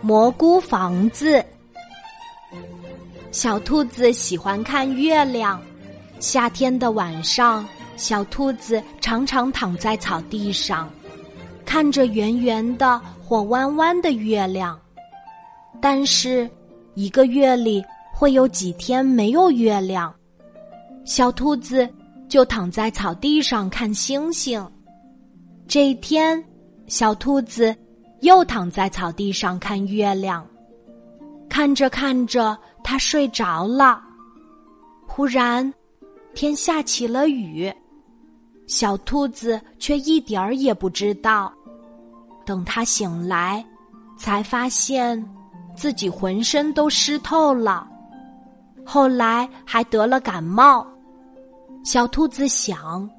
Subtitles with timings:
[0.00, 1.44] 蘑菇房子。
[3.30, 5.60] 小兔子喜欢看月亮。
[6.20, 7.66] 夏天的晚上，
[7.96, 10.88] 小兔子常常躺在草地上，
[11.64, 14.78] 看着圆圆的或弯弯的月亮。
[15.80, 16.48] 但是，
[16.94, 17.84] 一个月里
[18.14, 20.14] 会有几天没有月亮，
[21.04, 21.88] 小兔子
[22.28, 24.64] 就躺在草地上看星星。
[25.66, 26.40] 这一天，
[26.86, 27.74] 小兔子。
[28.22, 30.46] 又躺在草地上看月亮，
[31.48, 34.00] 看着看着，他睡着了。
[35.08, 35.72] 忽然，
[36.32, 37.72] 天下起了雨，
[38.68, 41.52] 小兔子却一点儿也不知道。
[42.46, 43.64] 等他醒来，
[44.16, 45.20] 才发现
[45.76, 47.88] 自己浑身都湿透了，
[48.84, 50.86] 后来还得了感冒。
[51.84, 53.10] 小兔子想：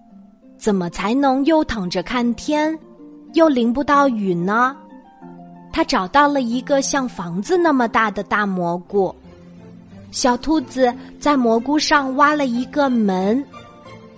[0.58, 2.78] 怎么才能又躺着看天，
[3.34, 4.78] 又淋不到雨呢？
[5.73, 9.14] 他找到了一个像房子那么大的大蘑菇，
[10.11, 13.44] 小兔子在蘑菇上挖了一个门，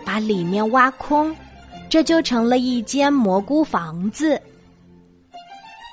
[0.03, 1.33] 把里面挖空，
[1.89, 4.39] 这就成了一间蘑菇房子。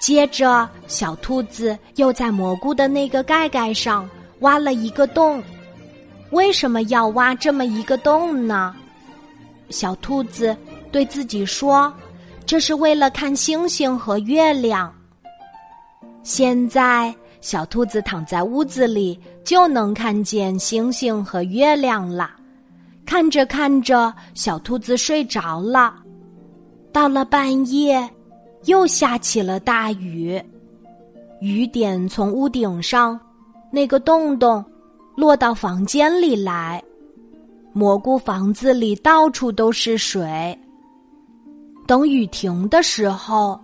[0.00, 5.40] 接着，小兔子又在蘑菇的那个盖盖上挖了一个洞。
[6.30, 8.74] 为什么要挖这么一个洞呢？
[9.70, 10.56] 小兔子
[10.90, 11.94] 对自己说
[12.44, 14.92] ：“这是为了看星星和月亮。”
[16.22, 22.30] 现在，小兔子躺在屋子里，就能看见星星和月亮了。
[23.04, 25.96] 看着看着，小兔子睡着了。
[26.92, 28.08] 到了半夜，
[28.66, 30.40] 又下起了大雨，
[31.40, 33.18] 雨点从屋顶上
[33.72, 34.64] 那个洞洞
[35.16, 36.80] 落到房间里来，
[37.72, 40.56] 蘑菇房子里到处都是水。
[41.84, 43.60] 等雨停的时候。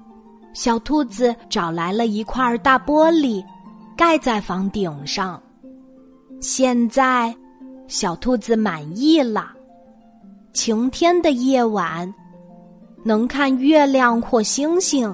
[0.53, 3.45] 小兔子找来了一块大玻璃，
[3.97, 5.41] 盖在房顶上。
[6.41, 7.35] 现在，
[7.87, 9.53] 小兔子满意了。
[10.53, 12.13] 晴天的夜晚，
[13.05, 15.13] 能看月亮或星星；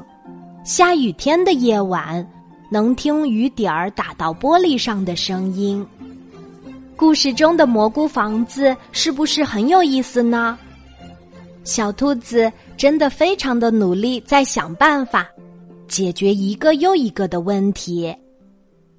[0.65, 2.27] 下雨天的夜晚，
[2.71, 5.87] 能听雨点儿打到玻璃上的声音。
[6.97, 10.59] 故事中的蘑菇房子是不是很有意思呢？
[11.65, 15.27] 小兔子真的非常的努力，在想办法
[15.89, 18.15] 解决一个又一个的问题。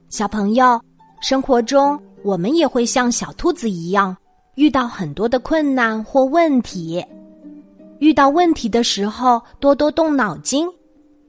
[0.09, 0.81] 小朋友，
[1.21, 4.17] 生活中我们也会像小兔子一样，
[4.55, 7.05] 遇到很多的困难或问题。
[7.99, 10.67] 遇到问题的时候，多多动脑筋，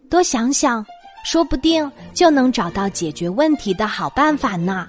[0.08, 0.84] 多想想，
[1.22, 4.88] 说不定就能找到解决问题的好办法呢。